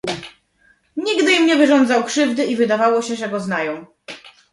"Nigdy 0.97 1.31
im 1.31 1.45
nie 1.45 1.55
wyrządzał 1.55 2.03
krzywdy, 2.03 2.45
i 2.45 2.65
zdawało 2.65 3.01
się, 3.01 3.15
że 3.15 3.29
go 3.29 3.39
znają." 3.39 3.85